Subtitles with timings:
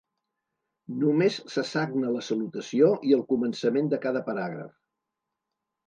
[1.03, 4.77] Només se sagna la salutació i el començament de cada paràgraf.